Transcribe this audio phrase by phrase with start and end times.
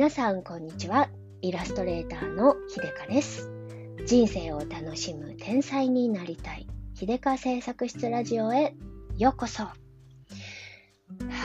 [0.00, 1.10] 皆さんこんにちは。
[1.42, 3.50] イラストレーターのひでかです。
[4.06, 6.66] 人生を楽しむ天才になりたい。
[6.94, 8.74] ひでか製作室ラジオへ
[9.18, 9.64] ようこそ。
[9.64, 9.74] は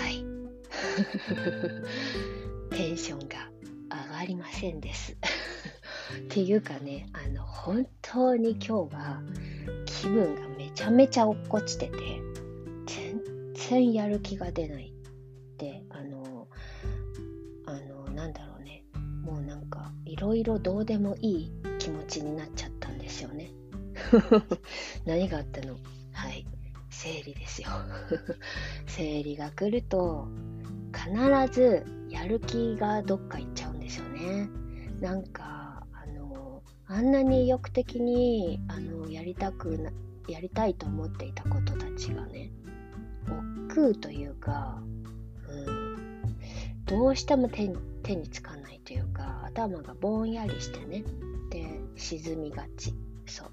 [0.10, 0.24] い。
[2.72, 3.52] テンションが
[4.14, 5.18] 上がりませんです。
[6.18, 9.22] っていうかね、あの、本当に今日は
[9.86, 11.98] 気分がめちゃめちゃ落っこちてて、
[12.86, 13.22] 全
[13.54, 14.95] 然やる気が出ない。
[20.26, 23.52] ろいろどうでもいい気持ちになっちゃったんですよね。
[25.06, 25.76] 何があったの？
[26.14, 26.46] はい。
[26.90, 27.68] 生理ですよ。
[28.88, 30.28] 生理が来ると、
[30.94, 34.50] 必ずやる気がどっか行っちゃうんですよね。
[35.00, 39.92] なんか、あの、あんなに意欲的に、あの、やりたくな、
[40.28, 42.52] やりたいと思っていたことたちがね、
[43.68, 44.82] 億劫というか、
[45.50, 46.38] うん、
[46.86, 47.70] どうしても手
[48.02, 48.65] 手につかない
[49.46, 51.04] 頭がぼんやりしてね、
[51.50, 52.94] で、沈みがち。
[53.26, 53.52] そう。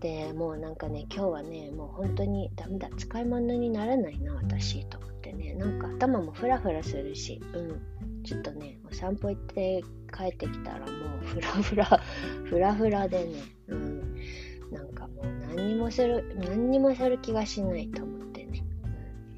[0.00, 2.88] でもうなんかね今日はねもう本当にダメだ。
[2.96, 5.54] 使い物にならないな私と思ってね。
[5.54, 7.40] なんか頭もフラフラするし。
[7.54, 7.80] うん。
[8.24, 9.82] ちょっとねお散歩行って
[10.16, 10.86] 帰ってきたらも
[11.22, 11.84] うフラフラ
[12.44, 13.32] フラフラでね。
[13.68, 14.16] うん。
[14.72, 18.64] なんかもう何にもする何にもする気がしないと思ってね、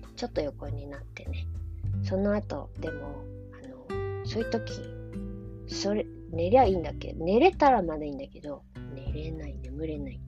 [0.07, 1.47] うん、ちょっと横になってね。
[2.03, 4.73] その後でもあのそういう時
[5.69, 7.13] それ寝りゃいいんだっけ？
[7.15, 8.63] 寝れたらまだいいんだけど
[8.95, 10.21] 寝れない眠れない。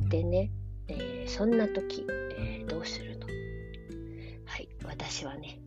[0.00, 0.50] うん、でね、
[0.88, 2.06] えー、そんな時、
[2.38, 3.26] えー、どうするの？
[4.44, 5.60] はい私はね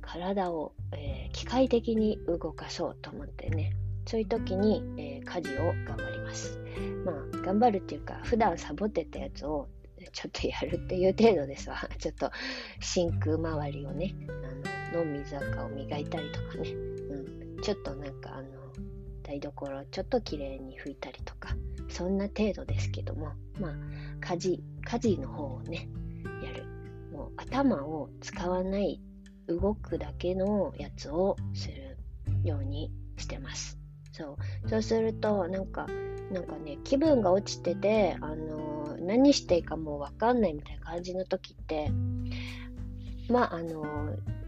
[0.00, 3.72] 体を、えー、機械的に動かそうと思ってね
[4.06, 6.60] そういう時に、え家事を頑張ります。
[7.04, 9.68] まあ頑張るっていうか普段サボってたやつを
[10.12, 11.76] ちょっとやるっていう程度ですわ。
[11.98, 12.30] ちょっと
[12.80, 14.14] 真空周りをね
[14.92, 16.68] あのの水垢を磨いたりとかね、
[17.08, 18.48] うん、ちょっとなんかあの
[19.22, 21.56] 台所ちょっと綺麗に拭いたりとか
[21.88, 23.74] そんな程度ですけども、まあ、
[24.20, 25.88] 家事、家事の方をね、
[26.42, 26.64] やる。
[27.12, 29.00] もう頭を使わない、
[29.48, 31.96] 動くだけのやつをする
[32.42, 33.78] ようにしてます。
[34.12, 34.68] そう。
[34.68, 35.86] そうすると、なんか、
[36.32, 41.90] なんかね、気分が落ちてて、あの、何していいかもうわかんないみたいな感じの時って、
[43.30, 43.84] まあ、あの、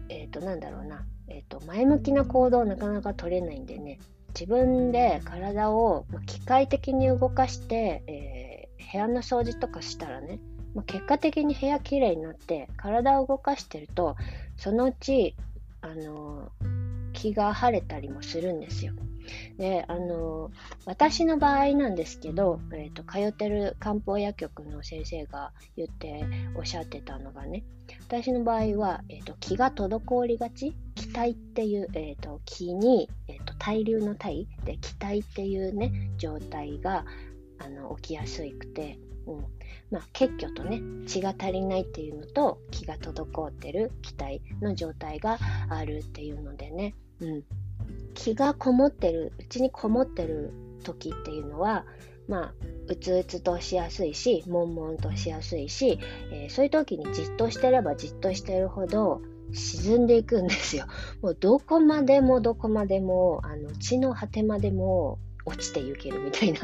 [0.09, 10.39] えっ、ー、と、なんだろうな、えっ、と、前向きな行動なかなか取れないんでね、自分で体を機械的に動かして、えー、部屋の掃除とかしたらね、
[10.75, 14.15] ま結果的に部屋きれいになって体を動かしてると
[14.57, 15.35] そのうち、
[15.81, 18.93] あのー、気が晴れたりもするんですよ。
[19.57, 20.51] で、あの
[20.85, 26.25] 私の場合なんですけど、えーと、通ってる漢方薬局の先生が言って
[26.55, 27.63] おっしゃってたのがね、
[28.07, 37.05] 私の場合は、えーと、気が滞りがち気体っていう、えーと、気に、えー、と対流の体で気体っていうね状態が
[37.59, 39.45] あの起きやすくて、うん。
[39.91, 45.37] まあ、血虚とね血が足りないっていうのと気が滞ってる気体の状態が
[45.69, 47.43] あるっていうのでね、うん、
[48.19, 50.51] 気がこもってるうちにこもってる
[50.83, 51.85] 時っていうのは
[52.27, 52.53] まあ
[52.87, 55.99] うつうつとしやすいし悶々としやすいし、
[56.31, 59.21] えー、そういう時にじっとしてればじっとしてるほど
[59.53, 60.85] 沈んでいくんですよ。
[61.23, 66.59] もうどこまでもどこまでもあの地の果てまでも落ちていけるみたいな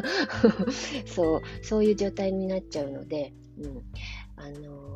[1.08, 3.82] そうそういう状態になっちゃうので、うん、
[4.36, 4.95] あの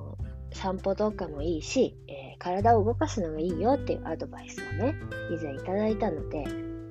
[0.53, 4.95] 散歩とかもいいし、えー、体を動かすのがいいよっていうアドバイスをね、
[5.31, 6.45] 以前いただいたので、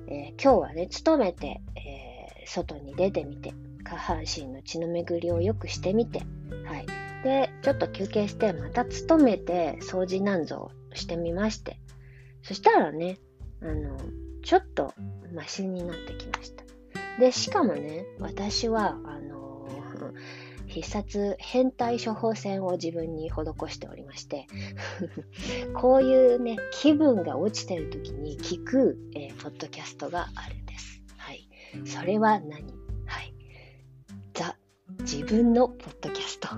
[0.07, 3.53] えー、今日はね、努めて、えー、外に出てみて、
[3.83, 6.19] 下半身の血の巡りを良くしてみて、
[6.65, 6.85] はい。
[7.23, 11.79] で、ちょっと休憩して、また努めて掃除なんぞをしてみまして、
[12.43, 13.19] そしたらね、
[13.61, 13.97] あの、
[14.43, 14.93] ちょっと
[15.33, 16.63] マシになってきました。
[17.19, 19.48] で、しかもね、私は、あの
[20.69, 23.33] 必殺変態処方箋を自分に施
[23.69, 24.47] しておりまして
[25.73, 31.01] こういうね気分が落ちてる時に聞く、えー、ポッドキャストがあるんです。
[31.17, 31.49] はい、
[31.85, 32.73] それは何？
[33.05, 33.33] はい、
[34.33, 34.55] ザ
[35.01, 36.49] 自分のポッドキャスト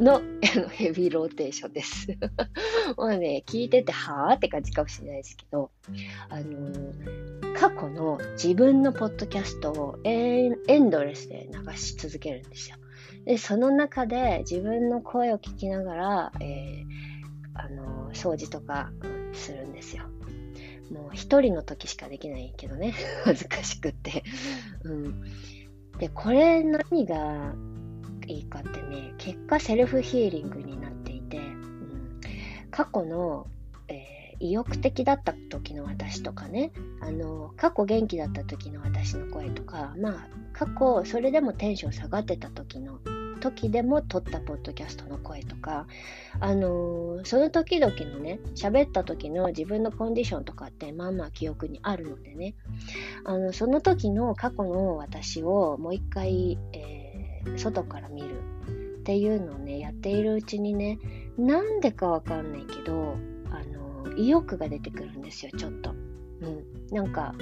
[0.02, 0.20] の
[0.72, 2.08] ヘビーローテーションです。
[2.96, 5.70] もうね、聞いてて、はぁって感じかもしれないですけど、
[6.28, 12.76] あのー、過去の自分のポッドキャストをエンドレスで流し続けるんですよ。
[13.24, 16.84] で、その中で自分の声を聞きながら、えー、
[17.54, 18.90] あの、掃除とか
[19.32, 20.04] するんですよ。
[20.92, 22.94] もう一人の時しかできないけどね、
[23.24, 24.22] 恥ずかしくって。
[24.84, 25.22] うん
[25.98, 27.54] で、これ何が
[28.26, 32.20] いいかってね、結果セルフヒーリングになっていて、うん、
[32.70, 33.46] 過去の、
[33.88, 42.98] え意欲的だった時の私とかねあの過去元気だった時の私の声とかまあ過去それでもテンション下がってた時の
[43.44, 45.86] 時でも撮ったポッドキャストの声とか、
[46.40, 52.54] あのー、その時々のね、喋った時の自分のコンディションとかってまあまあ記憶にあるのでね、
[53.24, 58.40] あのその時の過去の私をもう一回、えー、外から見る
[59.00, 60.98] っていうのをね、やっているうちにね、
[61.36, 63.16] なんでかわかんないけど、
[63.50, 65.90] あのー、意欲が出てくるんですよ、ちょっと。
[65.90, 66.64] うん。
[66.90, 67.34] なんか、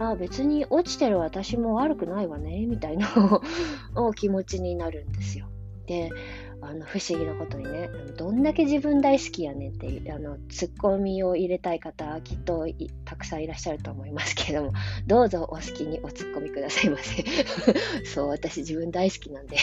[0.00, 3.08] あ別に落ちてる私も悪くないわねみたいな
[4.14, 5.46] 気持ちになるんですよ。
[5.86, 6.10] で
[6.60, 12.66] あの不思議なことにねどんだけ自分大好きやねんってあのツッコミを入れたい方きっと
[13.04, 14.72] たくさんいらっしゃると思いますけれども
[15.06, 17.24] どうぞお好きにおツッコミくださいませ
[18.04, 19.56] そう私自分大好きなんで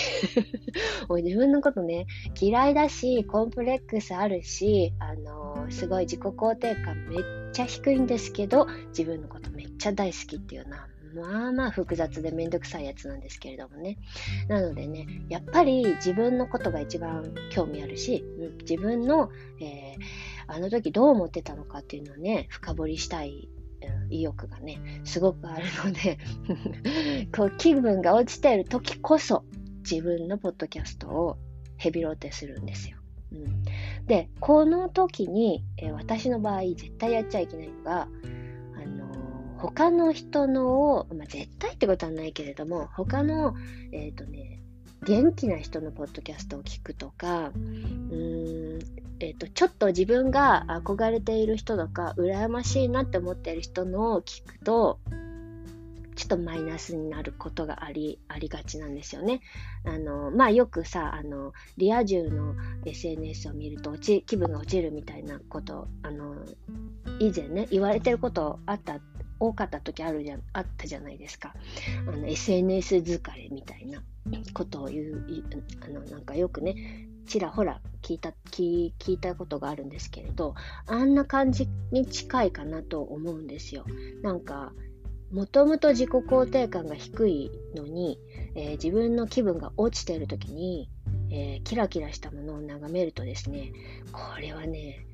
[1.09, 2.07] もう自分のことね
[2.39, 13.97] 嫌いだしコンプレックスあるしあのすごい自己肯定感めっちゃ低いんですけど自分のことめっちゃ大好きっていうなまあまあ複雑でめんどくさいやつなんですけれどもね。
[14.49, 18.25] なのでね、やっぱり自分のことが一番興味あるし、
[18.69, 19.29] 自分の、
[19.61, 23.47] えー、あの時どう思ってたのかっていうのをね、深掘りしたい
[24.09, 26.17] 意欲がね、すごくあるので
[27.33, 29.45] こう気分が落ちている時こそ
[29.89, 31.37] 自分のポッドキャストを
[31.77, 32.97] ヘビロテするんですよ。
[33.31, 33.63] うん、
[34.07, 38.07] で、この時に、えー、私の場合絶対やっちゃいけないのが、
[39.57, 43.55] 他の人のを、まあ、絶対ってことはないけれども、他の、
[43.91, 44.61] えっ、ー、とね、
[45.05, 48.79] 元気な人のポッドキャストを聞くとか、うーん、
[49.19, 54.99] えっ、ー、と、ちょっと自分が憧れている人とか、羨ましいなって思っている人のを聞くと、
[56.15, 59.41] ちょっとマイナスになることがあり、ありがちなんですよね。
[59.85, 66.35] あの、まあよくさ、あの、リア充の SNS を見ると落ち、気分が落ちるみたいなこと、あの、
[67.19, 68.99] 以前ね、言われてることあった
[69.39, 71.53] 多かった時あるじゃあったじゃないですか
[72.25, 74.01] SNS 疲れみたいな
[74.53, 75.25] ことを言う
[75.81, 76.75] あのなんかよくね
[77.27, 80.55] ちらほら聞いた聞聞いたことがあるんですけれど
[80.87, 83.85] あんな感じに近いかなと思うんですよ
[84.21, 84.71] なんか
[85.31, 88.19] もともと自己肯定感が低いのに、
[88.55, 90.89] えー、自分の気分が落ちている時に、
[91.31, 93.71] えー、キラキラしたものを眺めるとですね
[94.11, 95.05] これはね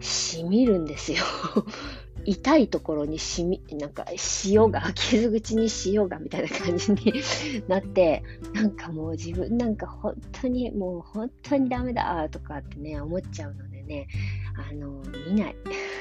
[0.00, 1.24] しみるんですよ
[2.26, 4.06] 痛いところにしみ、なんか
[4.46, 7.12] 塩が、傷口に塩がみたいな感じに
[7.68, 8.22] なって、
[8.54, 14.08] なんかもう自分なんか本当にもう本当にダメだとかってね、思っちゃうのでね、
[14.56, 15.56] あの、見ない。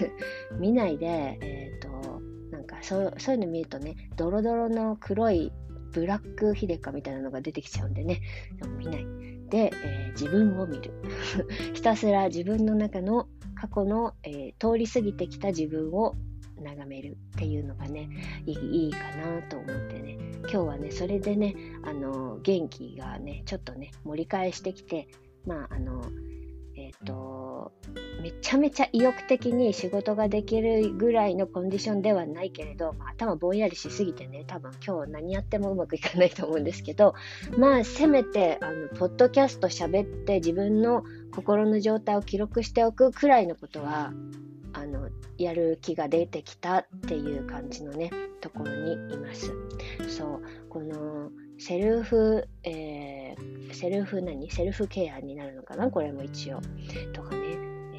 [0.59, 2.21] 見ないで、えっ、ー、と、
[2.63, 5.51] なんかそうそういうの見るとね、ドロドロの黒い
[5.91, 8.21] ブラックヒデカみたいなのが出てきちゃうんでね
[8.57, 9.05] でも、見ない。
[9.49, 10.93] で、えー、自分を見る。
[11.75, 16.15] ひたすら自分の中の過去の、えー、通り過ぎてきた自分を
[16.61, 18.09] 眺めるっていうのがね
[18.45, 25.09] いいいいかなと思ってね今日はねそれでねあの元気がねちょっとね盛り返してきて
[25.45, 27.71] まああの、ー、と
[28.21, 37.15] めちゃめちゃ意欲的に仕事ができるぐらいのコンディションではないけれど、まあ、頭ぼんやりしすぎてね多分今日何やってもうまくいかないと思うんですけど
[37.57, 41.03] まあせめてあのポッドキャスト喋って自分の
[41.33, 44.13] 心の状態を記録しておくくらいのことは
[44.73, 48.09] あのやる気が出てきたっていう感じのね
[48.41, 49.53] ところにいます。
[50.07, 51.29] そうこの
[51.59, 53.12] セルフ、えー、
[53.73, 55.89] セルフ何セルフケアになるのかな？
[55.89, 56.61] これも一応。
[57.13, 57.41] とかね、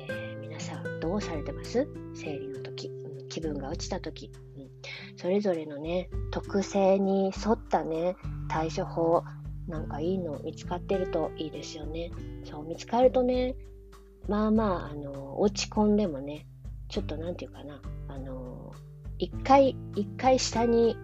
[0.08, 1.86] えー、皆さんどうされてます？
[2.14, 2.90] 生理の時、
[3.28, 4.68] 気分が落ちた時、うん、
[5.16, 8.16] それぞれのね特性に沿ったね
[8.48, 9.24] 対処法
[9.66, 12.10] なんかいいの見つかってるといいですよね。
[12.44, 13.54] そう、見つかるとね、
[14.28, 16.46] まあまあ、あの、落ち込んでもね、
[16.88, 18.72] ちょっとなんていうかな、あの、
[19.18, 20.98] 一回、一回下に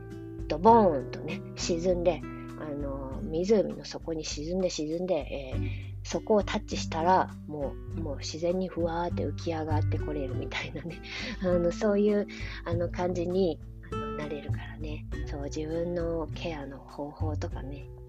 [0.47, 2.21] ドボーンとね、沈んで、
[2.61, 5.69] あの、湖の底に沈んで沈んで、えー、
[6.03, 11.01] そこをタッチしたら、もう、もう自然にふわーって浮き上がってこれるみたいなね、
[11.43, 12.27] あの、そういう、
[12.65, 13.59] あの、感じに、
[13.93, 18.01] あの、なれるからね、そう、自分のケアの方法とかね、うん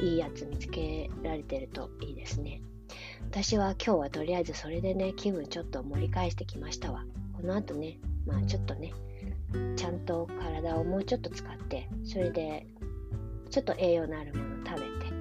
[0.00, 2.62] いいやつ見つけられてるといいですね。
[3.30, 7.04] 私は今日はとりあえずそれでね、気分ちょっと盛り返してきましたわ。
[7.34, 8.92] この後ね、まあちょっとね、
[9.76, 12.66] ちゃんと体をもうちょっと使って、それで
[13.52, 15.12] ちょっと栄養のあるもの食べて、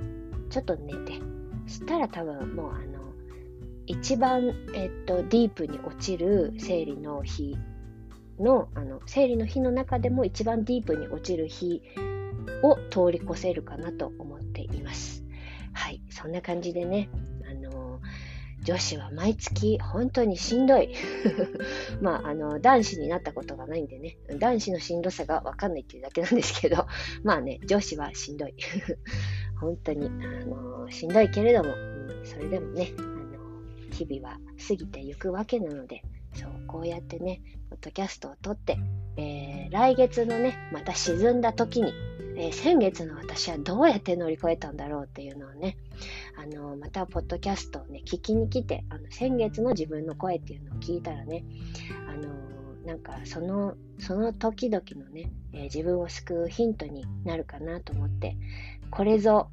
[0.50, 1.20] ちょっと寝て、
[1.68, 3.14] したら多分もうあの、
[3.88, 7.58] 一番、えっと、ディープに落ちる生理の日
[8.40, 11.82] の、あの、生理の日の中でも一番ディープに落ちる日
[12.64, 15.26] を通り越せるかなと思っています。
[15.74, 17.10] はい、そんな感じでね、
[18.64, 20.94] 女子は毎月本当にしんどい。
[22.00, 26.86] まあ、あの、男子になったことがないんでね、男子のしんどさがわかんないっていうだけなんですけど、
[27.24, 28.54] まあね、女子はしんどい。
[29.60, 36.04] 本当に、あの、しんどいけれども、うん、それでもね、あの、日々は過ぎていくわけなので、
[36.34, 38.78] そう、こうやってね、ポッドキャストを撮って、
[39.18, 41.94] えー、来月のね、また沈んだ時に、
[42.38, 45.78] えー、先月の私はどうやって乗り越えたんだろうっていうのをね、
[46.38, 51.44] あのまたポッドキャストをね、聞きに来て、あの先月の自分の声っていうのを聞いたらね、
[52.08, 52.30] あの
[52.86, 58.38] なんかその、その時々のね、え、自分を救うヒントになるかなと思って、
[58.90, 59.50] これぞ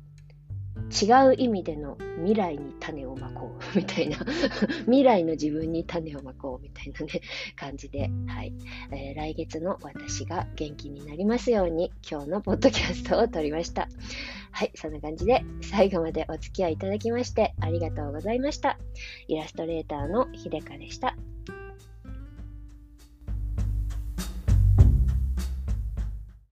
[0.90, 4.18] 違う意味での未来に種をまこう みたいな。
[4.86, 7.20] 未来の自分に種をまこうみたいなね
[7.56, 8.52] 感じで、はい。
[8.90, 13.88] えー、来月の私が元気になりますように今日のポッドキャストを撮りました。
[14.50, 18.78] はいそんな感じで最後までお付き合いいただきましてありがとうございました。
[19.28, 21.16] イラストレーターのひでかでした。